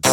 Hei, 0.00 0.08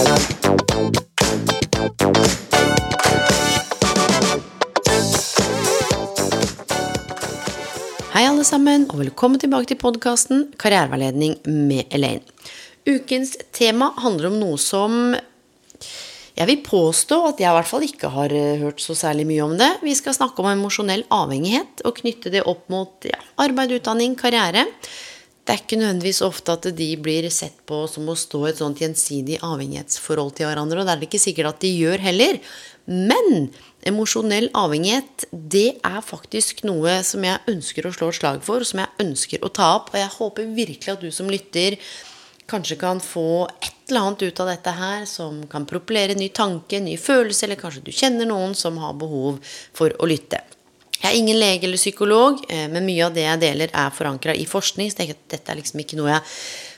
alle 8.25 8.43
sammen, 8.43 8.83
og 8.91 8.99
velkommen 8.99 9.39
tilbake 9.39 9.69
til 9.71 9.79
podkasten 9.79 10.49
Karriereveiledning 10.59 11.37
med 11.47 11.87
Elaine. 11.95 12.25
Ukens 12.87 13.37
tema 13.55 13.93
handler 14.01 14.27
om 14.31 14.39
noe 14.41 14.59
som 14.59 15.15
jeg 16.37 16.47
vil 16.51 16.61
påstå 16.65 17.23
at 17.31 17.39
jeg 17.41 17.47
i 17.49 17.55
hvert 17.55 17.71
fall 17.71 17.85
ikke 17.87 18.11
har 18.11 18.33
eh, 18.35 18.59
hørt 18.61 18.83
så 18.83 18.93
særlig 18.97 19.25
mye 19.29 19.45
om 19.45 19.55
det. 19.57 19.71
Vi 19.87 19.95
skal 19.95 20.17
snakke 20.17 20.43
om 20.43 20.51
emosjonell 20.51 21.07
avhengighet 21.13 21.87
og 21.87 21.97
knytte 22.01 22.33
det 22.33 22.43
opp 22.43 22.67
mot 22.73 23.07
ja, 23.07 23.19
arbeid, 23.39 23.71
utdanning, 23.79 24.19
karriere. 24.19 24.67
Det 25.47 25.53
er 25.53 25.61
ikke 25.61 25.77
nødvendigvis 25.79 26.17
ofte 26.25 26.57
at 26.57 26.65
de 26.75 26.85
blir 26.99 27.29
sett 27.31 27.61
på 27.69 27.85
som 27.87 28.09
å 28.11 28.17
stå 28.19 28.41
i 28.43 28.49
et 28.49 28.57
sånt 28.59 28.81
gjensidig 28.83 29.37
avhengighetsforhold 29.47 30.33
til 30.35 30.49
hverandre, 30.49 30.81
og 30.81 30.89
det 30.89 30.91
er 30.91 30.99
det 30.99 31.07
ikke 31.07 31.21
sikkert 31.23 31.53
at 31.53 31.61
de 31.63 31.69
gjør 31.71 32.03
heller. 32.03 32.39
Men 32.91 33.47
emosjonell 33.87 34.49
avhengighet, 34.51 35.23
det 35.31 35.79
er 35.87 36.03
faktisk 36.03 36.65
noe 36.67 36.97
som 37.07 37.23
jeg 37.23 37.39
ønsker 37.53 37.87
å 37.87 37.93
slå 37.95 38.11
et 38.11 38.19
slag 38.19 38.43
for, 38.43 38.67
som 38.67 38.83
jeg 38.83 39.05
ønsker 39.05 39.47
å 39.47 39.53
ta 39.55 39.69
opp. 39.77 39.93
Og 39.93 40.01
jeg 40.01 40.15
håper 40.17 40.51
virkelig 40.59 40.97
at 40.97 41.07
du 41.07 41.15
som 41.15 41.31
lytter 41.31 41.79
kanskje 42.51 42.79
kan 42.83 42.99
få 43.03 43.47
et 43.47 43.71
eller 43.87 44.03
annet 44.03 44.27
ut 44.27 44.43
av 44.43 44.51
dette 44.51 44.75
her 44.81 45.07
som 45.07 45.39
kan 45.47 45.67
propellere 45.67 46.19
ny 46.19 46.27
tanke, 46.35 46.83
ny 46.83 46.99
følelse, 46.99 47.47
eller 47.47 47.59
kanskje 47.63 47.87
du 47.87 47.95
kjenner 47.95 48.27
noen 48.27 48.51
som 48.55 48.83
har 48.83 48.99
behov 48.99 49.39
for 49.75 49.95
å 49.95 50.11
lytte. 50.11 50.43
Jeg 50.97 51.11
er 51.11 51.17
ingen 51.19 51.37
lege 51.37 51.67
eller 51.67 51.79
psykolog, 51.79 52.39
eh, 52.49 52.65
men 52.71 52.87
mye 52.87 53.05
av 53.05 53.13
det 53.13 53.25
jeg 53.25 53.41
deler, 53.43 53.73
er 53.73 53.93
forankra 53.93 54.33
i 54.33 54.47
forskning. 54.49 54.89
Så 54.91 55.05
dette 55.05 55.43
er 55.45 55.59
liksom 55.59 55.83
ikke 55.83 55.99
noe 55.99 56.15
jeg 56.15 56.23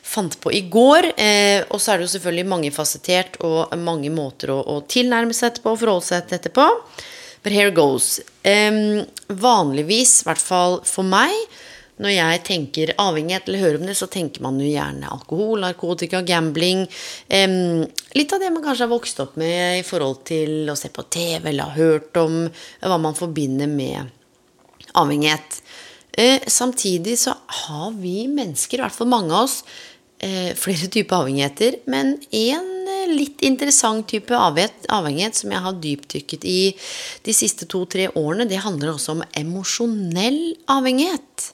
fant 0.10 0.36
på 0.42 0.52
i 0.56 0.66
går. 0.72 1.12
Eh, 1.16 1.64
og 1.70 1.80
så 1.80 1.94
er 1.94 2.00
det 2.00 2.10
jo 2.10 2.14
selvfølgelig 2.18 2.50
mangefasettert 2.52 3.40
og 3.48 3.78
mange 3.80 4.12
måter 4.12 4.52
å, 4.56 4.82
tilnærme 4.90 5.36
seg 5.36 5.54
etterpå 5.54 5.74
og 5.74 5.82
forholde 5.84 6.10
seg 6.10 6.28
til 6.28 6.40
etterpå. 6.40 6.68
But 7.40 7.56
here 7.56 7.72
goes. 7.72 8.18
Vanligvis, 8.44 10.18
i 10.20 10.28
hvert 10.28 10.44
fall 10.44 10.82
for 10.84 11.08
meg, 11.08 11.32
når 12.00 12.14
jeg 12.14 12.44
tenker 12.48 12.94
avhengighet 13.02 13.50
eller 13.50 13.64
hører 13.66 13.82
om 13.82 13.90
det, 13.90 13.98
så 14.00 14.08
tenker 14.12 14.44
man 14.44 14.60
jo 14.62 14.70
gjerne 14.70 15.10
alkohol, 15.12 15.60
narkotika, 15.66 16.22
gambling. 16.24 16.86
Um, 17.28 17.84
litt 18.16 18.36
av 18.36 18.40
det 18.40 18.54
man 18.56 18.64
kanskje 18.64 18.88
har 18.88 18.94
vokst 18.94 19.20
opp 19.24 19.36
med 19.40 19.82
i 19.82 19.84
forhold 19.88 20.24
til 20.30 20.72
å 20.72 20.78
se 20.80 20.92
på 20.96 21.06
TV 21.12 21.52
eller 21.52 21.68
har 21.68 21.90
hørt 21.90 22.22
om 22.22 22.46
hva 22.48 23.02
man 23.04 23.20
forbinder 23.20 23.68
med 23.68 24.16
avhengighet. 24.96 25.60
Uh, 26.16 26.40
samtidig 26.48 27.20
så 27.20 27.36
har 27.66 27.92
vi 28.00 28.30
mennesker, 28.32 28.80
i 28.80 28.86
hvert 28.88 28.96
fall 28.96 29.12
mange 29.12 29.36
av 29.36 29.50
oss, 29.50 29.60
uh, 30.24 30.56
flere 30.56 30.88
typer 30.88 31.20
avhengigheter. 31.20 31.82
Men 31.92 32.16
en 32.32 32.74
eh, 32.96 33.12
litt 33.12 33.44
interessant 33.44 34.08
type 34.08 34.40
avhengighet 34.40 35.44
som 35.44 35.52
jeg 35.52 35.68
har 35.68 35.84
dypdykket 35.84 36.48
i 36.48 36.60
de 37.28 37.36
siste 37.36 37.68
to-tre 37.68 38.08
årene, 38.16 38.48
det 38.48 38.64
handler 38.64 38.96
også 38.96 39.20
om 39.20 39.30
emosjonell 39.36 40.44
avhengighet. 40.72 41.52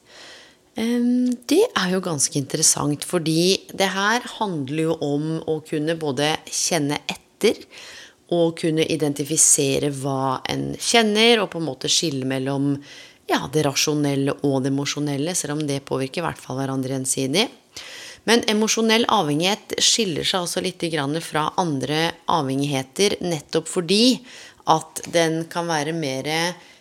Det 0.75 1.61
er 1.71 1.91
jo 1.93 2.01
ganske 2.03 2.35
interessant, 2.35 3.05
fordi 3.07 3.61
det 3.71 3.87
her 3.93 4.25
handler 4.41 4.81
jo 4.89 4.95
om 5.07 5.27
å 5.47 5.61
kunne 5.63 5.95
både 5.95 6.33
kjenne 6.51 6.97
etter 7.07 7.61
og 8.35 8.57
kunne 8.59 8.83
identifisere 8.83 9.91
hva 9.95 10.41
en 10.51 10.73
kjenner, 10.75 11.39
og 11.39 11.53
på 11.53 11.61
en 11.61 11.69
måte 11.69 11.91
skille 11.91 12.27
mellom 12.27 12.73
ja, 13.29 13.45
det 13.53 13.63
rasjonelle 13.65 14.35
og 14.43 14.65
det 14.65 14.73
emosjonelle, 14.73 15.35
selv 15.37 15.55
om 15.55 15.63
det 15.63 15.85
påvirker 15.87 16.19
i 16.19 16.25
hvert 16.25 16.43
fall 16.43 16.59
hverandre 16.59 16.97
gjensidig. 16.97 17.47
Men 18.27 18.43
emosjonell 18.49 19.07
avhengighet 19.13 19.77
skiller 19.79 20.27
seg 20.27 20.43
også 20.43 20.65
litt 20.65 20.83
fra 21.23 21.53
andre 21.61 22.11
avhengigheter 22.27 23.21
nettopp 23.21 23.69
fordi 23.69 24.19
at 24.65 25.05
den 25.13 25.45
kan 25.47 25.69
være 25.69 25.93
mer 25.93 26.27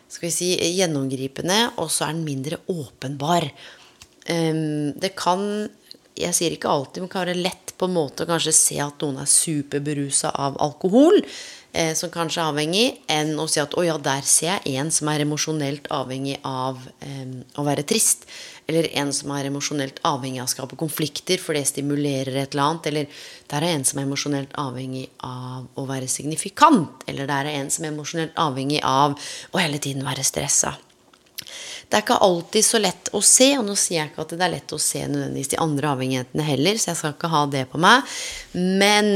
skal 0.08 0.28
vi 0.28 0.34
si, 0.34 0.50
gjennomgripende, 0.78 1.74
og 1.82 1.90
så 1.90 2.08
er 2.08 2.14
den 2.14 2.24
mindre 2.24 2.60
åpenbar. 2.70 3.48
Det 4.24 5.10
kan 5.18 5.42
jeg 6.14 6.34
sier 6.36 6.54
ikke 6.54 6.70
alltid, 6.70 7.02
men 7.02 7.10
kan 7.10 7.24
være 7.24 7.42
lett 7.42 7.74
på 7.78 7.88
en 7.88 7.96
måte 7.96 8.24
å 8.24 8.30
kanskje 8.30 8.54
se 8.54 8.78
at 8.82 9.02
noen 9.02 9.18
er 9.22 9.30
superberusa 9.30 10.30
av 10.38 10.56
alkohol, 10.62 11.18
eh, 11.74 11.90
som 11.98 12.12
kanskje 12.14 12.40
er 12.40 12.52
avhengig, 12.52 12.84
enn 13.10 13.34
å 13.40 13.48
si 13.50 13.58
at 13.62 13.74
å 13.74 13.82
ja, 13.82 13.96
der 13.98 14.22
ser 14.22 14.60
jeg 14.62 14.78
en 14.78 14.92
som 14.94 15.10
er 15.10 15.24
emosjonelt 15.24 15.90
avhengig 15.90 16.38
av 16.46 16.78
eh, 17.02 17.34
å 17.58 17.66
være 17.66 17.86
trist. 17.90 18.28
Eller 18.70 18.88
en 18.96 19.10
som 19.12 19.34
er 19.34 19.50
emosjonelt 19.50 19.98
avhengig 20.06 20.40
av 20.40 20.46
å 20.46 20.54
skape 20.54 20.78
konflikter, 20.80 21.42
for 21.42 21.58
det 21.58 21.66
stimulerer 21.68 22.38
et 22.38 22.54
eller 22.54 22.68
annet. 22.68 22.88
Eller 22.92 23.26
der 23.50 23.66
er 23.66 23.74
en 23.74 23.84
som 23.84 23.98
er 23.98 24.06
emosjonelt 24.06 24.54
avhengig 24.62 25.08
av 25.26 25.66
å 25.74 25.84
være 25.90 26.08
signifikant. 26.08 27.04
Eller 27.10 27.28
der 27.28 27.50
er 27.50 27.58
en 27.58 27.74
som 27.74 27.84
er 27.84 27.92
emosjonelt 27.92 28.38
avhengig 28.40 28.80
av 28.86 29.18
å 29.18 29.60
hele 29.60 29.82
tiden 29.82 30.06
være 30.06 30.24
stressa. 30.24 30.76
Det 31.88 31.98
er 31.98 32.04
ikke 32.04 32.22
alltid 32.26 32.66
så 32.66 32.80
lett 32.80 33.10
å 33.14 33.20
se, 33.24 33.50
og 33.58 33.66
nå 33.66 33.76
sier 33.78 34.00
jeg 34.00 34.12
ikke 34.12 34.24
at 34.24 34.32
det 34.34 34.46
er 34.46 34.54
lett 34.56 34.74
å 34.74 34.80
se 34.82 35.04
nødvendigvis 35.04 35.52
de 35.52 35.60
andre 35.62 35.92
avhengighetene 35.94 36.46
heller, 36.48 36.80
så 36.80 36.90
jeg 36.90 37.00
skal 37.00 37.14
ikke 37.16 37.32
ha 37.34 37.44
det 37.52 37.66
på 37.70 37.80
meg. 37.82 38.16
Men 38.54 39.10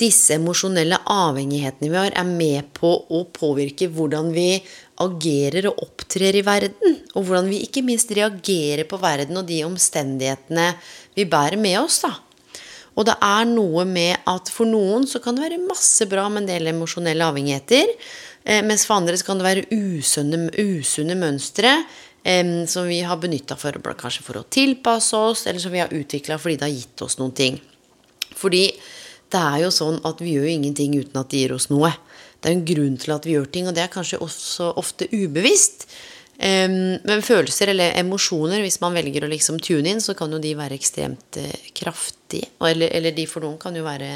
disse 0.00 0.38
emosjonelle 0.38 0.96
avhengighetene 1.12 1.90
vi 1.90 1.98
har, 1.98 2.14
er 2.16 2.28
med 2.28 2.70
på 2.76 2.92
å 3.12 3.24
påvirke 3.36 3.90
hvordan 3.92 4.30
vi 4.32 4.54
agerer 5.00 5.68
og 5.70 5.82
opptrer 5.84 6.38
i 6.40 6.44
verden. 6.46 6.96
Og 7.14 7.26
hvordan 7.26 7.50
vi 7.52 7.60
ikke 7.66 7.84
minst 7.84 8.12
reagerer 8.16 8.86
på 8.88 9.00
verden 9.00 9.40
og 9.40 9.46
de 9.48 9.62
omstendighetene 9.66 10.72
vi 11.16 11.28
bærer 11.28 11.60
med 11.60 11.80
oss. 11.82 12.00
da. 12.06 12.14
Og 12.98 13.06
det 13.08 13.16
er 13.22 13.46
noe 13.48 13.84
med 13.88 14.24
at 14.28 14.50
for 14.52 14.68
noen 14.68 15.06
så 15.08 15.20
kan 15.22 15.36
det 15.36 15.46
være 15.46 15.62
masse 15.62 16.04
bra 16.10 16.26
med 16.28 16.44
en 16.44 16.50
del 16.50 16.72
emosjonelle 16.72 17.28
avhengigheter. 17.30 17.92
Eh, 18.44 18.62
mens 18.64 18.86
for 18.88 19.00
andre 19.00 19.18
kan 19.24 19.40
det 19.40 19.46
være 19.46 19.66
usunne, 19.70 20.48
usunne 20.56 21.16
mønstre 21.18 21.74
eh, 22.24 22.52
som 22.70 22.88
vi 22.88 23.02
har 23.04 23.20
benytta 23.20 23.58
for, 23.60 23.76
for 24.24 24.40
å 24.40 24.46
tilpasse 24.48 25.16
oss, 25.16 25.46
eller 25.46 25.60
som 25.60 25.74
vi 25.74 25.82
har 25.82 25.92
utvikla 25.92 26.40
fordi 26.40 26.56
det 26.60 26.68
har 26.68 26.78
gitt 26.78 27.04
oss 27.06 27.18
noen 27.20 27.34
ting. 27.36 27.60
Fordi 28.36 28.64
det 29.30 29.40
er 29.40 29.64
jo 29.64 29.74
sånn 29.74 30.00
at 30.08 30.22
vi 30.24 30.36
gjør 30.38 30.48
ingenting 30.50 30.96
uten 30.98 31.20
at 31.20 31.30
det 31.30 31.44
gir 31.44 31.54
oss 31.54 31.68
noe. 31.70 31.92
Det 32.40 32.48
er 32.48 32.56
en 32.56 32.64
grunn 32.66 32.96
til 32.98 33.12
at 33.14 33.28
vi 33.28 33.36
gjør 33.36 33.50
ting, 33.52 33.68
og 33.68 33.76
det 33.76 33.84
er 33.84 33.92
kanskje 33.92 34.22
også 34.24 34.72
ofte 34.80 35.06
ubevisst. 35.12 35.84
Um, 36.40 36.96
men 37.04 37.20
følelser 37.20 37.68
eller 37.68 37.98
emosjoner, 38.00 38.62
hvis 38.64 38.80
man 38.80 38.96
velger 38.96 39.26
å 39.26 39.28
liksom 39.28 39.58
tune 39.60 39.92
inn, 39.92 40.00
så 40.00 40.16
kan 40.16 40.32
jo 40.32 40.40
de 40.40 40.54
være 40.56 40.78
ekstremt 40.78 41.36
kraftige. 41.76 42.48
Eller, 42.64 42.88
eller, 42.96 43.12
de 43.12 43.26
for 43.28 43.44
noen 43.44 43.60
kan 43.60 43.76
jo 43.76 43.84
være 43.84 44.08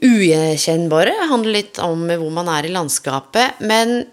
ugjenkjennbare. 0.00 1.14
Handler 1.30 1.58
litt 1.58 1.80
om 1.82 2.06
hvor 2.08 2.32
man 2.34 2.50
er 2.52 2.68
i 2.68 2.72
landskapet. 2.72 3.60
Men 3.60 4.04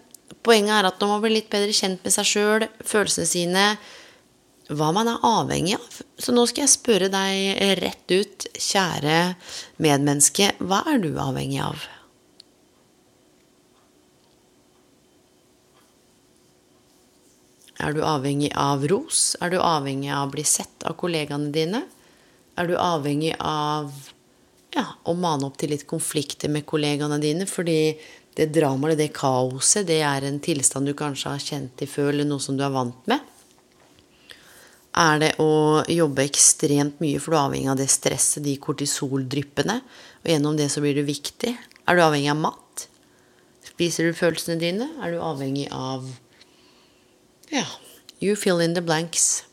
poenget 0.46 0.76
er 0.80 0.90
at 0.90 1.00
når 1.02 1.14
man 1.14 1.24
blir 1.24 1.38
litt 1.38 1.52
bedre 1.52 1.76
kjent 1.76 2.04
med 2.04 2.16
seg 2.16 2.28
sjøl, 2.28 2.68
følelsene 2.86 3.30
sine, 3.30 3.66
hva 4.70 4.92
man 4.94 5.10
er 5.10 5.24
avhengig 5.26 5.78
av. 5.80 6.02
Så 6.22 6.34
nå 6.36 6.46
skal 6.50 6.66
jeg 6.66 6.76
spørre 6.76 7.10
deg 7.14 7.62
rett 7.82 8.14
ut, 8.14 8.50
kjære 8.54 9.22
medmenneske, 9.82 10.52
hva 10.62 10.84
er 10.92 11.02
du 11.02 11.14
avhengig 11.18 11.64
av? 11.66 11.88
Er 17.80 17.96
du 17.96 18.02
avhengig 18.04 18.52
av 18.60 18.84
ros? 18.92 19.38
Er 19.40 19.54
du 19.54 19.62
avhengig 19.64 20.12
av 20.12 20.28
å 20.28 20.34
bli 20.34 20.44
sett 20.44 20.84
av 20.84 20.98
kollegaene 21.00 21.54
dine? 21.56 21.86
Er 22.60 22.68
du 22.68 22.76
avhengig 22.76 23.38
av 23.40 23.94
ja, 24.76 24.86
å 25.04 25.16
mane 25.18 25.48
opp 25.48 25.58
til 25.60 25.74
litt 25.74 25.88
konflikter 25.90 26.52
med 26.52 26.68
kollegaene 26.70 27.20
dine. 27.22 27.48
Fordi 27.50 27.96
det 28.38 28.52
dramaet, 28.56 29.00
det 29.00 29.10
kaoset, 29.16 29.88
det 29.90 30.02
er 30.06 30.28
en 30.28 30.40
tilstand 30.44 30.90
du 30.90 30.96
kanskje 30.98 31.34
har 31.34 31.44
kjent 31.44 31.84
i 31.84 31.90
før, 31.90 32.14
eller 32.14 32.30
noe 32.30 32.44
som 32.44 32.58
du 32.58 32.64
er 32.66 32.74
vant 32.74 33.10
med. 33.10 33.26
Er 35.00 35.20
det 35.22 35.34
å 35.40 35.84
jobbe 35.88 36.26
ekstremt 36.26 37.02
mye, 37.04 37.20
for 37.22 37.34
du 37.34 37.38
er 37.38 37.44
avhengig 37.44 37.72
av 37.72 37.80
det 37.80 37.90
stresset, 37.92 38.44
de 38.44 38.56
kortisoldryppene, 38.62 39.80
og 40.24 40.32
gjennom 40.34 40.58
det 40.60 40.70
så 40.74 40.82
blir 40.84 40.98
du 40.98 41.06
viktig? 41.08 41.54
Er 41.86 41.98
du 41.98 42.04
avhengig 42.04 42.32
av 42.34 42.42
mat? 42.42 42.88
Spiser 43.70 44.10
du 44.10 44.18
følelsene 44.18 44.60
dine? 44.60 44.90
Er 45.00 45.14
du 45.14 45.22
avhengig 45.24 45.70
av 45.76 46.10
ja, 47.50 47.66
you 48.20 48.36
fill 48.36 48.60
in 48.60 48.76
the 48.76 48.82
blanks. 48.82 49.49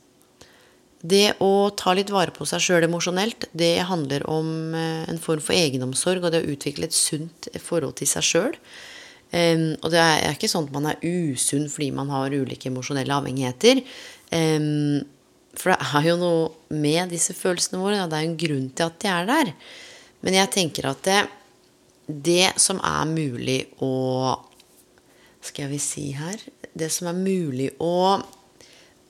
Det 1.00 1.36
å 1.44 1.68
ta 1.76 1.92
litt 1.94 2.10
vare 2.10 2.32
på 2.34 2.46
seg 2.48 2.62
sjøl 2.64 2.86
emosjonelt, 2.86 3.48
det 3.52 3.84
handler 3.88 4.24
om 4.30 4.74
eh, 4.74 5.04
en 5.10 5.20
form 5.22 5.42
for 5.44 5.56
egenomsorg 5.56 6.24
og 6.24 6.32
det 6.32 6.44
å 6.44 6.54
utvikle 6.54 6.88
et 6.88 6.96
sunt 6.96 7.50
forhold 7.62 7.98
til 8.00 8.10
seg 8.10 8.30
sjøl. 8.30 8.60
Og 9.36 9.90
det 9.92 10.00
er 10.00 10.30
ikke 10.30 10.48
sånn 10.48 10.68
at 10.68 10.72
man 10.72 10.86
er 10.88 11.00
usunn 11.02 11.66
fordi 11.68 11.88
man 11.92 12.08
har 12.14 12.32
ulike 12.32 12.70
emosjonelle 12.70 13.12
avhengigheter. 13.12 13.82
For 15.56 15.72
det 15.72 15.88
er 15.98 16.06
jo 16.06 16.16
noe 16.20 16.76
med 16.76 17.12
disse 17.12 17.34
følelsene 17.36 17.80
våre. 17.80 18.04
Det 18.06 18.16
er 18.16 18.24
jo 18.24 18.30
en 18.30 18.40
grunn 18.44 18.68
til 18.70 18.86
at 18.86 18.98
de 19.02 19.10
er 19.12 19.28
der. 19.28 19.52
Men 20.24 20.38
jeg 20.38 20.52
tenker 20.54 20.90
at 20.90 21.02
det, 21.06 21.20
det 22.06 22.54
som 22.62 22.80
er 22.84 23.08
mulig 23.10 23.60
å 23.82 23.92
Skal 25.46 25.68
vi 25.70 25.78
si 25.78 26.08
her 26.16 26.40
Det 26.74 26.88
som 26.90 27.06
er 27.10 27.18
mulig 27.18 27.68
å 27.82 28.18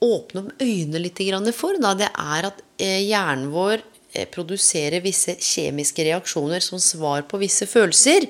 åpne 0.03 0.43
opp 0.43 0.61
øynene 0.61 1.01
litt 1.01 1.21
for, 1.55 1.77
da, 1.81 1.93
det 1.97 2.09
er 2.13 2.49
at 2.51 2.61
eh, 2.77 3.01
hjernen 3.07 3.49
vår 3.53 3.81
eh, 4.13 4.27
produserer 4.29 5.03
visse 5.03 5.37
kjemiske 5.39 6.05
reaksjoner 6.05 6.63
som 6.63 6.79
svar 6.79 7.25
på 7.29 7.41
visse 7.41 7.67
følelser. 7.69 8.29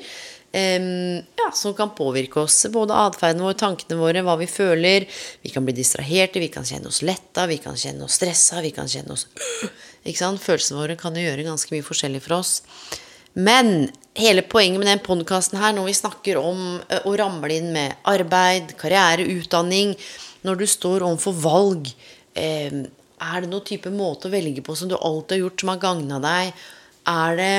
Ja, 0.58 1.50
som 1.54 1.74
kan 1.78 1.92
påvirke 1.94 2.40
oss. 2.40 2.56
Både 2.74 2.96
atferden 2.96 3.44
vår, 3.46 3.58
tankene 3.60 3.98
våre, 4.00 4.24
hva 4.26 4.38
vi 4.40 4.48
føler. 4.50 5.04
Vi 5.44 5.52
kan 5.54 5.68
bli 5.68 5.76
distraherte, 5.76 6.40
vi 6.42 6.48
kan 6.50 6.66
kjenne 6.66 6.90
oss 6.90 7.04
letta, 7.06 7.46
vi 7.52 7.60
kan 7.62 7.76
kjenne 7.78 8.08
oss 8.08 8.16
stressa, 8.18 8.64
vi 8.64 8.72
kan 8.74 8.90
kjenne 8.90 9.14
oss? 9.14 9.28
Følelsene 10.48 10.80
våre 10.80 10.96
kan 10.98 11.20
jo 11.20 11.28
gjøre 11.28 11.46
ganske 11.46 11.76
mye 11.76 11.86
forskjellig 11.86 12.24
for 12.26 12.40
oss. 12.40 12.62
Men 13.38 13.92
hele 14.18 14.44
poenget 14.50 14.82
med 14.82 14.90
den 14.90 15.04
podkasten 15.06 15.60
her, 15.62 15.76
når 15.76 15.90
vi 15.90 15.98
snakker 15.98 16.40
om 16.42 16.62
å 17.06 17.16
ramle 17.20 17.54
inn 17.54 17.72
med 17.76 17.98
arbeid, 18.10 18.76
karriere, 18.80 19.28
utdanning 19.38 19.96
Når 20.46 20.62
du 20.62 20.68
står 20.70 21.04
overfor 21.06 21.34
valg, 21.42 21.90
er 22.38 23.42
det 23.42 23.50
noen 23.50 23.66
type 23.66 23.90
måte 23.92 24.30
å 24.30 24.34
velge 24.34 24.62
på 24.66 24.76
som 24.78 24.90
du 24.90 24.96
alltid 24.98 25.38
har 25.38 25.44
gjort, 25.46 25.62
som 25.62 25.72
har 25.74 25.82
gagna 25.82 26.20
deg? 26.24 26.64
Er 27.10 27.38
det 27.42 27.54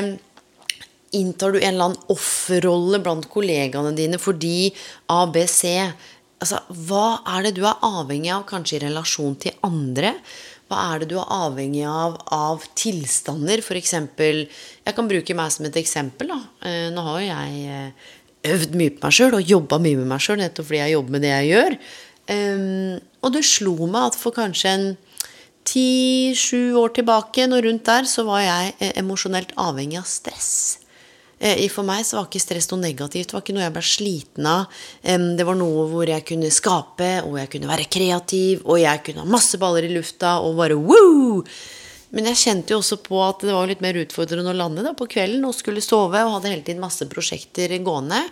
Inntar 1.16 1.54
du 1.54 1.56
en 1.56 1.70
eller 1.70 1.86
annen 1.86 2.10
offerrolle 2.12 2.98
blant 3.00 3.30
kollegaene 3.32 3.94
dine 3.96 4.18
fordi 4.20 4.68
ABC 5.08 5.62
Altså, 6.38 6.60
hva 6.86 7.18
er 7.34 7.48
det 7.48 7.56
du 7.56 7.64
er 7.66 7.80
avhengig 7.82 8.30
av, 8.30 8.44
kanskje 8.46 8.76
i 8.76 8.82
relasjon 8.84 9.32
til 9.42 9.56
andre? 9.66 10.12
Hva 10.68 10.82
er 10.92 11.02
det 11.02 11.08
du 11.12 11.16
er 11.16 11.30
avhengig 11.32 11.86
av 11.88 12.18
av 12.34 12.64
tilstander? 12.76 13.62
F.eks. 13.64 13.94
Jeg 14.18 14.96
kan 14.96 15.08
bruke 15.08 15.36
meg 15.36 15.54
som 15.54 15.68
et 15.68 15.78
eksempel. 15.80 16.34
Da. 16.34 16.40
Eh, 16.68 16.88
nå 16.92 17.04
har 17.06 17.22
jo 17.22 17.30
jeg 17.30 17.62
eh, 17.72 18.10
øvd 18.52 18.76
mye 18.76 18.94
på 18.94 19.06
meg 19.06 19.16
sjøl 19.16 19.38
og 19.38 19.52
jobba 19.54 19.80
mye 19.82 20.00
med 20.02 20.10
meg 20.12 20.22
sjøl 20.22 20.40
nettopp 20.42 20.68
fordi 20.68 20.82
jeg 20.82 20.96
jobber 20.96 21.16
med 21.16 21.24
det 21.24 21.32
jeg 21.32 21.50
gjør. 21.54 21.78
Ehm, 22.34 22.98
og 23.24 23.32
det 23.34 23.44
slo 23.48 23.74
meg 23.86 24.10
at 24.10 24.18
for 24.20 24.36
kanskje 24.36 24.74
en 24.74 24.90
ti-sju 25.68 26.76
år 26.80 26.92
tilbake, 26.96 27.48
noe 27.48 27.64
rundt 27.64 27.88
der, 27.88 28.08
så 28.08 28.24
var 28.28 28.44
jeg 28.44 28.76
eh, 28.78 28.92
emosjonelt 29.00 29.54
avhengig 29.60 30.00
av 30.00 30.08
stress. 30.08 30.52
Eh, 31.38 31.64
for 31.70 31.86
meg 31.86 32.04
så 32.06 32.18
var 32.18 32.28
ikke 32.28 32.42
stress 32.42 32.70
noe 32.72 32.82
negativt. 32.82 33.30
Det 33.30 33.36
var 33.36 33.44
ikke 33.44 33.56
noe 33.56 33.66
jeg 33.66 33.76
ble 33.76 33.84
sliten 33.86 34.48
av. 34.50 34.78
Det 35.02 35.46
var 35.46 35.58
noe 35.58 35.88
hvor 35.92 36.10
jeg 36.10 36.26
kunne 36.28 36.52
skape, 36.54 37.10
og 37.24 37.36
jeg 37.40 37.52
kunne 37.54 37.70
være 37.70 37.90
kreativ, 37.90 38.64
og 38.66 38.80
jeg 38.82 39.04
kunne 39.06 39.24
ha 39.24 39.34
masse 39.38 39.60
baller 39.60 39.86
i 39.86 39.92
lufta 39.92 40.38
og 40.44 40.58
bare 40.58 40.78
woo! 40.78 41.44
Men 42.14 42.30
jeg 42.30 42.40
kjente 42.40 42.72
jo 42.72 42.78
også 42.80 43.02
på 43.04 43.18
at 43.20 43.42
det 43.44 43.52
var 43.52 43.68
litt 43.68 43.82
mer 43.84 43.98
utfordrende 44.00 44.54
å 44.54 44.56
lande 44.56 44.80
da, 44.86 44.94
på 44.96 45.06
kvelden 45.12 45.44
og 45.44 45.52
skulle 45.52 45.84
sove 45.84 46.22
og 46.24 46.38
hadde 46.38 46.54
hele 46.54 46.64
tiden 46.64 46.80
masse 46.80 47.04
prosjekter 47.10 47.74
gående 47.84 48.22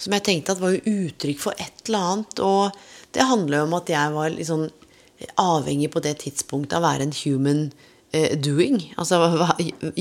som 0.00 0.16
jeg 0.16 0.24
tenkte 0.24 0.54
at 0.54 0.62
var 0.62 0.74
jo 0.74 0.94
uttrykk 1.04 1.40
for 1.42 1.60
et 1.60 1.84
eller 1.88 2.12
annet. 2.12 2.42
Og 2.44 3.14
det 3.14 3.28
handler 3.28 3.60
jo 3.60 3.68
om 3.68 3.78
at 3.80 3.92
jeg 3.92 4.16
var 4.16 4.34
liksom 4.34 4.66
avhengig 5.40 5.90
på 5.92 6.02
det 6.04 6.16
tidspunktet 6.22 6.78
av 6.78 6.84
å 6.84 6.88
være 6.88 7.08
en 7.08 7.16
human 7.22 7.66
uh, 8.16 8.32
doing. 8.40 8.80
Altså 8.96 9.20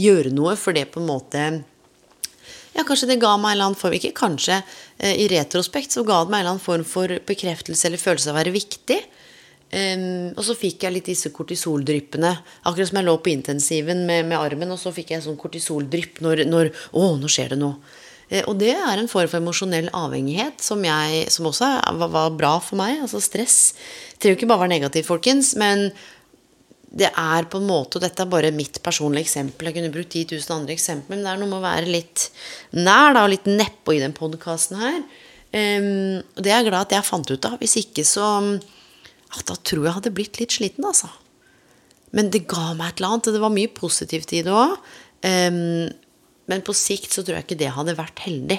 gjøre 0.08 0.34
noe 0.36 0.56
for 0.60 0.78
det 0.78 0.88
på 0.94 1.04
en 1.04 1.10
måte 1.10 1.44
ja, 2.76 2.84
kanskje 2.86 3.10
det 3.10 3.20
ga 3.22 3.34
meg 3.38 3.54
en 3.54 3.56
eller 3.56 3.70
annen 3.70 3.80
form 3.80 3.96
Ikke 3.98 4.14
kanskje. 4.16 4.62
Eh, 4.98 5.24
I 5.26 5.30
retrospekt 5.32 5.96
så 5.96 6.04
ga 6.08 6.22
det 6.24 6.34
meg 6.34 6.42
en 6.42 6.46
eller 6.46 6.56
annen 6.58 6.64
form 6.64 6.86
for 6.88 7.16
bekreftelse 7.28 7.90
eller 7.90 8.02
følelse 8.02 8.30
av 8.30 8.38
å 8.38 8.40
være 8.42 8.56
viktig. 8.56 9.00
Um, 9.70 10.32
og 10.34 10.42
så 10.48 10.56
fikk 10.58 10.82
jeg 10.82 10.96
litt 10.96 11.10
disse 11.12 11.30
kortisoldryppene. 11.30 12.32
Akkurat 12.66 12.90
som 12.90 12.98
jeg 12.98 13.06
lå 13.06 13.14
på 13.22 13.30
intensiven 13.30 14.02
med, 14.08 14.26
med 14.32 14.40
armen, 14.40 14.72
og 14.74 14.80
så 14.82 14.94
fikk 14.94 15.14
jeg 15.14 15.26
sånn 15.26 15.38
kortisoldrypp 15.38 16.24
når, 16.26 16.48
når 16.50 16.72
Å, 16.98 17.12
nå 17.22 17.30
skjer 17.30 17.54
det 17.54 17.60
noe. 17.62 17.78
Uh, 18.32 18.42
og 18.48 18.56
det 18.62 18.74
er 18.74 18.96
en 18.98 19.12
form 19.12 19.30
for 19.30 19.42
emosjonell 19.42 19.92
avhengighet 19.94 20.64
som, 20.66 20.82
jeg, 20.86 21.28
som 21.34 21.50
også 21.52 21.70
var, 22.02 22.14
var, 22.16 22.34
bra 22.38 22.56
for 22.66 22.82
meg. 22.82 22.98
Altså 23.06 23.22
stress 23.22 23.60
Det 23.76 24.24
trenger 24.24 24.36
jo 24.36 24.40
ikke 24.40 24.50
bare 24.54 24.66
være 24.66 24.76
negativt, 24.78 25.10
folkens, 25.10 25.54
men 25.60 25.92
det 26.90 27.12
er 27.12 27.46
på 27.50 27.60
en 27.62 27.68
måte, 27.70 27.98
og 27.98 28.04
dette 28.04 28.24
er 28.24 28.30
bare 28.32 28.50
mitt 28.56 28.80
personlige 28.82 29.28
eksempel, 29.28 29.70
jeg 29.70 29.78
kunne 29.78 29.94
brukt 29.94 30.16
10 30.16 30.40
000 30.40 30.56
andre 30.56 30.74
eksempler, 30.74 31.14
men 31.14 31.26
det 31.26 31.32
er 31.32 31.42
noe 31.42 31.50
med 31.52 31.60
å 31.60 31.66
være 31.68 31.92
litt 31.94 32.26
nær 32.74 33.14
da, 33.14 33.26
og 33.28 33.34
litt 33.36 33.46
nedpå 33.50 33.94
i 33.94 34.02
den 34.02 34.16
podkasten 34.18 34.80
her. 34.82 34.98
Um, 35.50 36.20
og 36.34 36.44
det 36.46 36.52
er 36.52 36.60
jeg 36.60 36.70
glad 36.70 36.88
at 36.88 36.96
jeg 36.98 37.08
fant 37.08 37.30
ut 37.30 37.48
av. 37.50 37.58
Hvis 37.62 37.80
ikke 37.82 38.04
så 38.06 38.26
ja, 38.30 39.40
Da 39.50 39.56
tror 39.66 39.88
jeg 39.88 39.96
hadde 39.96 40.14
blitt 40.14 40.38
litt 40.42 40.54
sliten, 40.54 40.86
altså. 40.86 41.10
Men 42.14 42.30
det 42.34 42.48
ga 42.50 42.72
meg 42.74 42.92
et 42.92 43.02
eller 43.02 43.16
annet, 43.16 43.32
det 43.34 43.42
var 43.42 43.54
mye 43.54 43.72
positivt 43.74 44.34
i 44.34 44.44
det 44.46 44.54
òg. 44.54 44.78
Um, 45.26 45.90
men 46.50 46.66
på 46.66 46.74
sikt 46.74 47.14
så 47.14 47.22
tror 47.22 47.38
jeg 47.38 47.46
ikke 47.46 47.62
det 47.62 47.74
hadde 47.76 47.98
vært 47.98 48.26
heldig. 48.26 48.58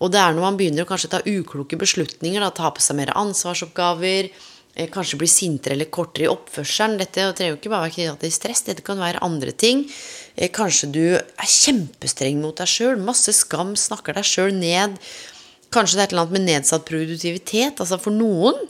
Og 0.00 0.12
det 0.14 0.20
er 0.22 0.32
når 0.32 0.44
man 0.46 0.56
begynner 0.56 0.86
å 0.86 0.88
kanskje 0.88 1.10
ta 1.12 1.20
ukloke 1.26 1.76
beslutninger, 1.80 2.40
da, 2.40 2.52
ta 2.54 2.70
på 2.72 2.80
seg 2.84 2.96
mer 3.00 3.12
ansvarsoppgaver, 3.18 4.30
kanskje 4.94 5.18
blir 5.18 5.30
sintere 5.30 5.74
eller 5.74 5.90
kortere 5.90 6.28
i 6.28 6.30
oppførselen. 6.30 6.98
Dette 7.00 7.26
trenger 7.34 7.54
jo 7.54 7.58
ikke 7.58 7.72
bare 7.72 7.88
være 7.88 7.96
knytta 7.96 8.22
til 8.22 8.34
stress, 8.34 8.64
dette 8.68 8.84
kan 8.86 9.00
være 9.02 9.22
andre 9.26 9.52
ting. 9.52 9.84
Eh, 10.36 10.50
kanskje 10.54 10.90
du 10.94 11.04
er 11.18 11.50
kjempestreng 11.50 12.38
mot 12.42 12.56
deg 12.58 12.70
sjøl, 12.70 13.00
masse 13.02 13.34
skam, 13.34 13.74
snakker 13.74 14.14
deg 14.18 14.28
sjøl 14.28 14.54
ned. 14.54 14.96
Kanskje 15.74 15.98
det 15.98 16.02
er 16.02 16.06
et 16.06 16.14
eller 16.14 16.26
annet 16.26 16.36
med 16.38 16.46
nedsatt 16.46 16.86
produktivitet. 16.88 17.82
Altså 17.82 17.98
for 18.00 18.14
noen 18.14 18.62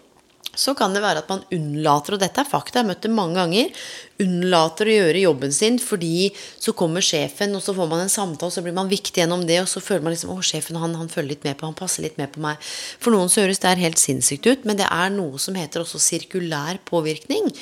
så 0.59 0.75
kan 0.79 0.95
det 0.95 1.03
være 1.05 1.23
at 1.23 1.31
man 1.31 1.45
unnlater, 1.55 2.17
og 2.17 2.23
dette 2.23 2.43
er 2.43 2.49
fakta, 2.49 2.81
jeg 2.81 2.85
har 2.85 2.91
møtt 2.91 3.05
det 3.07 3.13
mange 3.15 3.39
ganger, 3.39 3.83
unnlater 4.19 4.91
å 4.91 4.97
gjøre 4.97 5.23
jobben 5.23 5.53
sin 5.55 5.77
fordi 5.79 6.31
så 6.35 6.75
kommer 6.77 7.05
sjefen, 7.05 7.55
og 7.55 7.63
så 7.63 7.75
får 7.77 7.91
man 7.91 8.03
en 8.03 8.13
samtale, 8.13 8.51
og 8.51 8.57
så 8.57 8.65
blir 8.65 8.75
man 8.77 8.91
viktig 8.91 9.23
gjennom 9.23 9.45
det, 9.47 9.61
og 9.63 9.71
så 9.71 9.83
føler 9.85 10.07
man 10.07 10.17
liksom 10.17 10.35
å, 10.35 10.41
sjefen 10.43 10.81
han, 10.81 10.97
han 10.99 11.13
følger 11.13 11.37
litt 11.37 11.47
med 11.47 11.59
på, 11.61 11.69
han 11.71 11.79
passer 11.79 12.07
litt 12.07 12.19
med 12.19 12.33
på 12.35 12.43
meg. 12.43 12.59
For 12.99 13.15
noen 13.15 13.31
så 13.31 13.45
høres 13.45 13.63
det 13.63 13.71
her 13.71 13.85
helt 13.87 14.03
sinnssykt 14.03 14.51
ut, 14.51 14.67
men 14.69 14.81
det 14.81 14.89
er 14.91 15.15
noe 15.15 15.39
som 15.43 15.59
heter 15.59 15.85
også 15.85 16.03
sirkulær 16.03 16.83
påvirkning. 16.89 17.53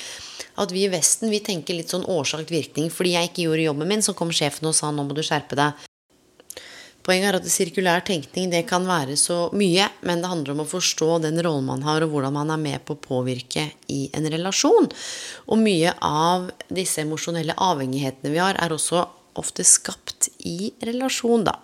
At 0.57 0.73
vi 0.73 0.87
i 0.87 0.89
Vesten 0.91 1.29
vi 1.29 1.43
tenker 1.45 1.77
litt 1.77 1.93
sånn 1.93 2.07
årsak-virkning. 2.09 2.89
Fordi 2.93 3.13
jeg 3.13 3.29
ikke 3.29 3.45
gjorde 3.45 3.67
jobben 3.67 3.91
min, 3.93 4.01
så 4.01 4.17
kom 4.17 4.33
sjefen 4.33 4.69
og 4.69 4.73
sa 4.77 4.89
nå 4.89 5.05
må 5.05 5.13
du 5.13 5.21
skjerpe 5.25 5.57
deg. 5.59 5.86
Poenget 7.07 7.29
er 7.29 7.37
at 7.39 7.45
sirkulær 7.47 8.03
tenkning 8.03 8.49
det 8.51 8.65
kan 8.67 8.83
være 8.83 9.15
så 9.19 9.45
mye, 9.55 9.85
men 10.03 10.19
det 10.19 10.27
handler 10.27 10.57
om 10.57 10.65
å 10.65 10.67
forstå 10.67 11.21
den 11.23 11.39
rollen 11.45 11.69
man 11.69 11.85
har, 11.87 12.03
og 12.03 12.11
hvordan 12.11 12.35
man 12.35 12.51
er 12.51 12.59
med 12.59 12.83
på 12.83 12.97
å 12.97 12.99
påvirke 12.99 13.63
i 13.87 14.09
en 14.17 14.27
relasjon. 14.27 14.89
Og 15.47 15.61
mye 15.61 15.93
av 16.03 16.49
disse 16.67 17.05
emosjonelle 17.05 17.55
avhengighetene 17.55 18.33
vi 18.33 18.43
har, 18.43 18.59
er 18.59 18.75
også 18.75 19.05
ofte 19.39 19.63
skapt 19.63 20.27
i 20.43 20.73
relasjon, 20.83 21.47
da. 21.47 21.55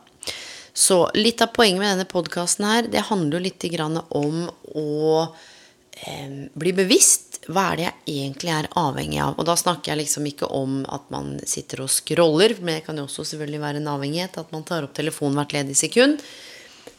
Så 0.73 1.03
litt 1.13 1.43
av 1.43 1.51
poenget 1.53 1.81
med 1.81 1.91
denne 1.91 2.09
podkasten 2.09 2.65
her, 2.65 2.88
det 2.88 3.03
handler 3.09 3.38
jo 3.38 3.43
litt 3.43 3.67
om 4.15 4.39
å 4.47 4.88
eh, 5.27 6.47
bli 6.55 6.73
bevisst 6.73 7.32
hva 7.51 7.65
er 7.73 7.79
det 7.79 7.85
jeg 7.88 8.23
egentlig 8.23 8.51
er 8.55 8.69
avhengig 8.79 9.19
av? 9.23 9.35
Og 9.35 9.47
da 9.47 9.55
snakker 9.59 9.91
jeg 9.91 10.03
liksom 10.03 10.27
ikke 10.29 10.47
om 10.55 10.81
at 10.91 11.09
man 11.12 11.35
sitter 11.50 11.83
og 11.83 11.91
scroller, 11.91 12.55
men 12.62 12.77
det 12.77 12.85
kan 12.88 13.00
jo 13.00 13.07
også 13.07 13.25
selvfølgelig 13.33 13.63
være 13.63 13.81
en 13.81 13.89
avhengighet 13.91 14.39
at 14.39 14.53
man 14.55 14.63
tar 14.67 14.88
opp 14.88 14.95
telefonen 14.95 15.41
hvert 15.41 15.55
ledig 15.57 15.75
sekund. 15.79 16.23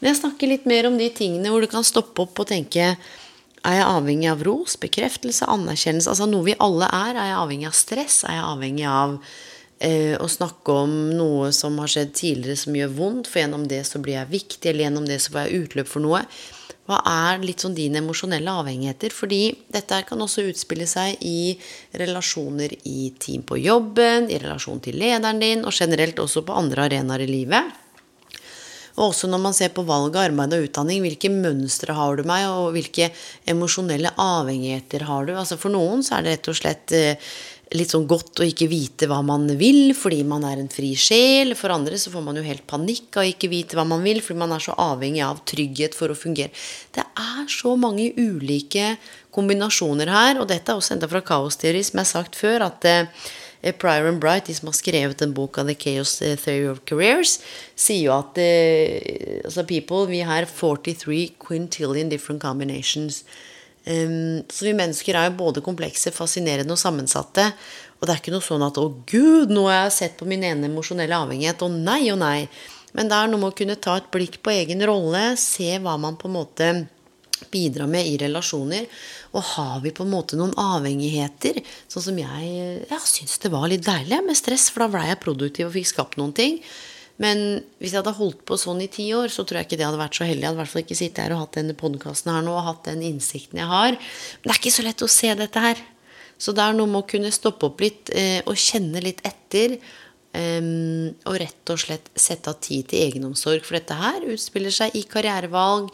Men 0.00 0.10
jeg 0.10 0.20
snakker 0.20 0.50
litt 0.50 0.66
mer 0.68 0.88
om 0.90 0.98
de 1.00 1.08
tingene 1.16 1.52
hvor 1.52 1.64
du 1.64 1.70
kan 1.70 1.86
stoppe 1.86 2.26
opp 2.26 2.42
og 2.44 2.50
tenke 2.50 2.92
er 3.64 3.78
jeg 3.78 3.88
avhengig 3.88 4.28
av 4.28 4.42
ros, 4.44 4.76
bekreftelse, 4.76 5.46
anerkjennelse? 5.48 6.10
Altså 6.12 6.28
noe 6.28 6.44
vi 6.50 6.56
alle 6.60 6.84
er. 6.84 7.16
Er 7.16 7.30
jeg 7.30 7.38
avhengig 7.38 7.68
av 7.70 7.76
stress? 7.78 8.18
Er 8.28 8.36
jeg 8.36 8.44
avhengig 8.44 8.84
av 8.90 9.14
eh, 9.80 10.12
å 10.20 10.28
snakke 10.28 10.76
om 10.84 10.92
noe 11.16 11.48
som 11.56 11.78
har 11.80 11.88
skjedd 11.88 12.12
tidligere 12.18 12.60
som 12.60 12.76
gjør 12.76 12.92
vondt? 12.98 13.30
For 13.32 13.40
gjennom 13.40 13.64
det 13.70 13.80
så 13.88 14.02
blir 14.04 14.18
jeg 14.18 14.32
viktig, 14.34 14.68
eller 14.68 14.84
gjennom 14.84 15.08
det 15.08 15.16
så 15.24 15.32
får 15.32 15.46
jeg 15.46 15.64
utløp 15.64 15.88
for 15.94 16.04
noe. 16.04 16.20
Hva 16.84 16.98
er 17.08 17.40
litt 17.40 17.62
sånn 17.64 17.76
dine 17.76 18.02
emosjonelle 18.02 18.58
avhengigheter? 18.60 19.14
Fordi 19.14 19.40
dette 19.72 20.02
kan 20.04 20.20
også 20.20 20.44
utspille 20.50 20.84
seg 20.88 21.22
i 21.24 21.54
relasjoner 21.96 22.74
i 22.90 23.08
team 23.20 23.46
på 23.48 23.56
jobben, 23.62 24.28
i 24.28 24.40
relasjon 24.42 24.82
til 24.84 24.98
lederen 25.00 25.40
din, 25.40 25.64
og 25.64 25.72
generelt 25.72 26.20
også 26.20 26.44
på 26.44 26.58
andre 26.60 26.84
arenaer 26.90 27.24
i 27.24 27.30
livet. 27.30 27.80
Og 28.94 29.08
også 29.08 29.26
når 29.26 29.40
man 29.42 29.56
ser 29.56 29.72
på 29.74 29.82
valg 29.88 30.14
av 30.14 30.28
arbeid 30.28 30.54
og 30.54 30.68
utdanning, 30.68 31.00
hvilke 31.02 31.30
mønstre 31.32 31.96
har 31.96 32.20
du 32.20 32.28
meg, 32.28 32.44
og 32.46 32.76
hvilke 32.76 33.08
emosjonelle 33.50 34.12
avhengigheter 34.20 35.08
har 35.08 35.26
du? 35.26 35.32
Altså 35.34 35.58
For 35.58 35.74
noen 35.74 36.04
så 36.06 36.18
er 36.18 36.26
det 36.26 36.36
rett 36.36 36.50
og 36.52 36.58
slett 36.60 36.94
eh, 36.94 37.32
litt 37.72 37.92
sånn 37.94 38.06
godt 38.10 38.42
å 38.42 38.46
ikke 38.46 38.68
vite 38.68 39.08
hva 39.10 39.20
man 39.24 39.46
vil 39.58 39.94
fordi 39.96 40.20
man 40.28 40.44
er 40.46 40.60
en 40.60 40.70
fri 40.72 40.92
sjel. 40.98 41.54
For 41.58 41.72
andre 41.74 41.98
så 42.00 42.12
får 42.12 42.24
man 42.26 42.38
jo 42.38 42.44
helt 42.46 42.66
panikk 42.70 43.16
av 43.20 43.28
ikke 43.30 43.50
vite 43.52 43.78
hva 43.78 43.86
man 43.88 44.04
vil 44.04 44.20
fordi 44.24 44.42
man 44.42 44.52
er 44.54 44.64
så 44.64 44.76
avhengig 44.80 45.24
av 45.24 45.40
trygghet 45.48 45.96
for 45.96 46.12
å 46.12 46.18
fungere. 46.18 46.52
Det 46.94 47.04
er 47.04 47.46
så 47.50 47.74
mange 47.80 48.10
ulike 48.18 48.94
kombinasjoner 49.34 50.12
her, 50.12 50.38
og 50.38 50.50
dette 50.50 50.70
er 50.70 50.78
også 50.78 50.94
henta 50.94 51.10
fra 51.10 51.24
kaosteori, 51.24 51.80
som 51.82 51.98
jeg 51.98 52.06
har 52.06 52.12
sagt 52.12 52.38
før, 52.38 52.68
at 52.68 52.86
eh, 52.86 53.24
Prior 53.80 54.06
and 54.10 54.20
Bright, 54.20 54.46
de 54.46 54.54
som 54.54 54.68
har 54.68 54.76
skrevet 54.76 55.22
den 55.22 55.32
boka 55.34 55.64
The 55.64 55.74
Chaos 55.74 56.18
Theory 56.20 56.68
of 56.68 56.84
Careers, 56.86 57.38
sier 57.74 58.10
jo 58.10 58.14
at 58.18 58.38
eh, 58.38 59.40
altså 59.42 59.64
people, 59.66 60.04
vi 60.10 60.20
har 60.26 60.46
43 60.46 61.32
quintillion 61.40 62.12
different 62.12 62.44
combinations. 62.44 63.24
Um, 63.84 64.40
så 64.48 64.64
vi 64.64 64.76
mennesker 64.76 65.16
er 65.18 65.28
jo 65.28 65.38
både 65.42 65.64
komplekse, 65.64 66.12
fascinerende 66.14 66.72
og 66.72 66.80
sammensatte. 66.80 67.50
Og 67.98 68.06
det 68.06 68.14
er 68.14 68.22
ikke 68.22 68.34
noe 68.34 68.44
sånn 68.44 68.64
at 68.64 68.80
'å, 68.80 68.86
gud, 69.08 69.52
nå 69.52 69.66
har 69.68 69.84
jeg 69.84 69.98
sett 69.98 70.16
på 70.16 70.28
min 70.28 70.44
ene 70.44 70.70
emosjonelle 70.70 71.12
avhengighet', 71.12 71.62
og 71.62 71.70
nei 71.70 72.10
og 72.12 72.18
nei. 72.18 72.48
Men 72.94 73.08
det 73.10 73.16
er 73.18 73.28
noe 73.28 73.40
med 73.42 73.52
å 73.52 73.58
kunne 73.58 73.80
ta 73.80 73.96
et 73.98 74.10
blikk 74.10 74.40
på 74.42 74.54
egen 74.54 74.80
rolle, 74.86 75.36
se 75.36 75.78
hva 75.78 75.98
man 75.98 76.16
på 76.16 76.28
en 76.30 76.36
måte 76.38 76.68
bidrar 77.50 77.88
med 77.90 78.06
i 78.06 78.16
relasjoner. 78.20 78.86
Og 79.34 79.42
har 79.42 79.80
vi 79.80 79.90
på 79.90 80.04
en 80.06 80.12
måte 80.14 80.38
noen 80.38 80.54
avhengigheter, 80.56 81.60
sånn 81.90 82.06
som 82.08 82.18
jeg 82.18 82.86
ja, 82.90 82.98
syns 82.98 83.38
det 83.42 83.50
var 83.50 83.68
litt 83.68 83.84
deilig 83.86 84.20
med 84.24 84.38
stress, 84.38 84.70
for 84.70 84.84
da 84.84 84.92
blei 84.94 85.08
jeg 85.10 85.22
produktiv 85.24 85.68
og 85.68 85.74
fikk 85.76 85.90
skapt 85.90 86.20
noen 86.20 86.34
ting. 86.36 86.60
Men 87.22 87.40
hvis 87.78 87.92
jeg 87.92 88.00
hadde 88.00 88.16
holdt 88.16 88.40
på 88.48 88.56
sånn 88.58 88.80
i 88.82 88.90
ti 88.90 89.06
år, 89.14 89.30
så 89.30 89.44
tror 89.46 89.60
jeg 89.60 89.68
ikke 89.68 89.78
det 89.78 89.86
hadde 89.86 90.00
vært 90.00 90.18
så 90.18 90.26
heldig. 90.26 90.42
Jeg 90.42 90.50
hadde 90.50 90.58
i 90.58 90.62
hvert 90.64 90.72
fall 90.72 90.82
ikke 90.82 90.98
sittet 90.98 91.22
her 91.22 91.34
og 91.36 91.42
hatt 91.44 91.58
denne 91.60 91.76
podkasten 91.78 92.32
her 92.34 92.46
nå 92.46 92.54
og 92.56 92.66
hatt 92.66 92.88
den 92.88 93.04
innsikten 93.06 93.60
jeg 93.62 93.70
har. 93.70 93.98
Men 93.98 94.48
det 94.48 94.54
er 94.54 94.62
ikke 94.62 94.74
så 94.74 94.86
lett 94.86 95.04
å 95.06 95.10
se 95.14 95.30
dette 95.38 95.62
her. 95.62 95.84
Så 96.34 96.54
det 96.56 96.64
er 96.64 96.74
noe 96.74 96.90
med 96.90 97.04
å 97.04 97.10
kunne 97.14 97.30
stoppe 97.34 97.70
opp 97.70 97.84
litt 97.84 98.10
eh, 98.10 98.40
og 98.42 98.58
kjenne 98.58 99.02
litt 99.04 99.22
etter. 99.26 99.78
Um, 100.34 101.12
og 101.30 101.36
rett 101.38 101.70
og 101.70 101.78
slett 101.78 102.08
sette 102.18 102.50
av 102.50 102.58
tid 102.64 102.88
til 102.90 103.04
egenomsorg. 103.06 103.62
For 103.62 103.78
dette 103.78 103.94
her 103.94 104.24
utspiller 104.34 104.74
seg 104.74 104.96
i 104.98 105.04
karrierevalg, 105.06 105.92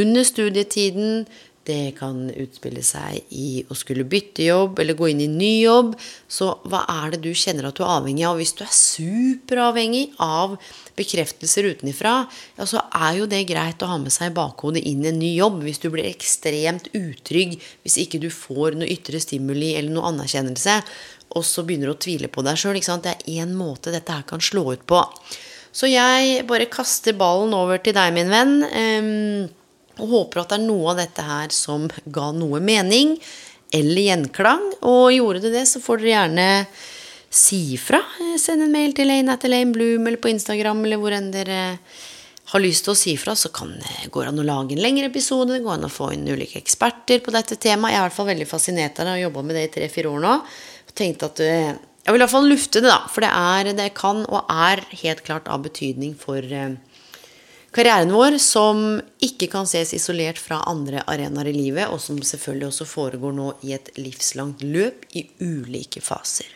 under 0.00 0.24
studietiden. 0.24 1.26
Det 1.62 1.92
kan 1.94 2.24
utspille 2.26 2.82
seg 2.82 3.20
i 3.38 3.62
å 3.70 3.76
skulle 3.78 4.02
bytte 4.08 4.42
jobb 4.48 4.80
eller 4.82 4.96
gå 4.98 5.12
inn 5.12 5.20
i 5.22 5.28
ny 5.30 5.50
jobb. 5.62 5.92
Så 6.26 6.48
hva 6.66 6.80
er 6.90 7.14
det 7.14 7.20
du 7.22 7.30
kjenner 7.38 7.68
at 7.68 7.78
du 7.78 7.84
er 7.84 7.92
avhengig 8.00 8.24
av? 8.26 8.40
Hvis 8.40 8.54
du 8.58 8.64
er 8.64 8.72
superavhengig 8.74 10.02
av 10.26 10.56
bekreftelser 10.98 11.70
utenfra, 11.70 12.16
ja, 12.58 12.66
så 12.66 12.82
er 12.98 13.20
jo 13.20 13.30
det 13.30 13.44
greit 13.52 13.84
å 13.86 13.92
ha 13.92 14.00
med 14.02 14.10
seg 14.14 14.32
i 14.32 14.36
bakhodet 14.40 14.82
inn 14.90 15.06
i 15.06 15.12
en 15.12 15.22
ny 15.22 15.32
jobb. 15.36 15.62
Hvis 15.62 15.78
du 15.84 15.88
blir 15.94 16.10
ekstremt 16.10 16.90
utrygg 16.98 17.54
hvis 17.86 18.00
ikke 18.02 18.22
du 18.22 18.28
får 18.34 18.80
noe 18.80 18.90
ytre 18.90 19.22
stimuli 19.22 19.76
eller 19.78 19.94
noe 19.94 20.10
anerkjennelse, 20.10 20.80
og 21.38 21.46
så 21.46 21.62
begynner 21.64 21.92
du 21.92 21.94
å 21.94 22.02
tvile 22.02 22.28
på 22.28 22.42
deg 22.44 22.58
sjøl. 22.58 22.82
Det 22.82 23.14
er 23.14 23.40
én 23.40 23.54
måte 23.56 23.94
dette 23.94 24.12
her 24.12 24.26
kan 24.26 24.42
slå 24.42 24.66
ut 24.74 24.82
på. 24.88 25.00
Så 25.72 25.88
jeg 25.88 26.42
bare 26.48 26.68
kaster 26.68 27.16
ballen 27.16 27.54
over 27.56 27.80
til 27.80 27.94
deg, 27.96 28.12
min 28.12 28.32
venn. 28.32 28.58
Um, 28.66 29.61
og 30.00 30.12
håper 30.12 30.42
at 30.42 30.52
det 30.52 30.60
er 30.60 30.66
noe 30.66 30.92
av 30.92 31.02
dette 31.02 31.24
her 31.26 31.52
som 31.54 31.88
ga 32.14 32.30
noe 32.36 32.62
mening 32.64 33.16
eller 33.72 34.06
gjenklang. 34.08 34.64
Og 34.88 35.12
gjorde 35.16 35.44
det 35.46 35.54
det, 35.56 35.66
så 35.68 35.82
får 35.82 36.02
dere 36.02 36.14
gjerne 36.14 36.48
si 37.32 37.60
ifra. 37.76 38.00
Send 38.40 38.64
en 38.64 38.72
mail 38.72 38.94
til 38.96 39.08
Lane 39.08 39.36
at 39.36 39.44
Elaine 39.48 39.72
Bloom 39.74 40.06
eller 40.06 40.20
på 40.20 40.32
Instagram 40.32 40.84
eller 40.84 41.00
hvor 41.00 41.16
enn 41.16 41.30
dere 41.34 41.62
har 42.52 42.60
lyst 42.60 42.84
til 42.84 42.92
å 42.92 42.98
si 42.98 43.14
ifra, 43.16 43.32
så 43.38 43.48
kan 43.54 43.70
det 43.80 44.10
an 44.26 44.40
å 44.42 44.44
lage 44.44 44.76
en 44.76 44.82
lengre 44.82 45.08
episode. 45.08 45.54
Det 45.54 45.62
går 45.64 45.78
an 45.78 45.88
å 45.88 45.92
få 45.92 46.10
inn 46.12 46.28
ulike 46.28 46.60
eksperter 46.60 47.22
på 47.24 47.32
dette 47.32 47.56
temaet. 47.56 47.94
Jeg 47.94 48.00
er 48.00 48.02
i 48.02 48.08
hvert 48.10 48.18
fall 48.18 48.28
veldig 48.28 48.48
fascinert 48.50 48.98
av 48.98 49.06
det 49.06 49.14
og 49.14 49.16
har 49.16 49.22
jobba 49.22 49.44
med 49.46 49.56
det 49.56 49.64
i 49.64 49.72
tre-fire 49.78 50.12
år 50.12 50.20
nå. 50.26 50.34
Og 50.90 50.94
tenkte 50.98 51.30
at 51.30 51.40
eh, 51.46 51.72
Jeg 52.02 52.12
vil 52.12 52.18
i 52.18 52.24
hvert 52.24 52.34
fall 52.34 52.50
lufte 52.50 52.82
det, 52.82 52.90
da. 52.90 53.06
For 53.08 53.24
det, 53.24 53.30
er, 53.30 53.72
det 53.78 53.88
kan 53.96 54.24
og 54.26 54.50
er 54.50 54.82
helt 55.04 55.22
klart 55.24 55.48
av 55.48 55.62
betydning 55.64 56.16
for 56.18 56.42
eh, 56.42 56.74
karrieren 57.72 58.12
vår, 58.12 58.36
som 58.42 59.00
ikke 59.24 59.48
kan 59.52 59.68
ses 59.68 59.94
isolert 59.96 60.40
fra 60.40 60.60
andre 60.68 61.04
arenaer 61.08 61.50
i 61.50 61.56
livet, 61.56 61.88
og 61.88 62.00
som 62.00 62.20
selvfølgelig 62.22 62.68
også 62.68 62.88
foregår 62.88 63.32
nå 63.36 63.52
i 63.66 63.72
et 63.76 63.92
livslangt 64.00 64.64
løp 64.64 65.06
i 65.16 65.26
ulike 65.40 66.04
faser. 66.04 66.48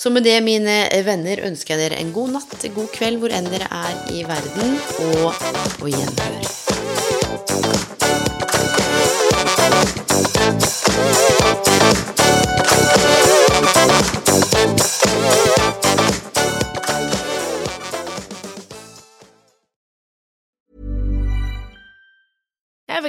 Så 0.00 0.10
med 0.10 0.24
det, 0.24 0.38
mine 0.40 0.88
venner, 1.04 1.42
ønsker 1.44 1.76
jeg 1.76 1.90
dere 1.90 2.00
en 2.00 2.14
god 2.16 2.32
natt, 2.38 2.68
god 2.74 2.88
kveld, 2.94 3.20
hvor 3.20 3.34
enn 3.36 3.50
dere 3.52 3.68
er 3.68 4.00
i 4.16 4.24
verden, 4.24 4.78
og 5.10 5.36
på 5.76 5.92
gjenhør. 5.92 7.99